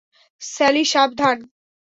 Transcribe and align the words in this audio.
Sally, 0.41 0.83
সাবধান! 0.93 1.37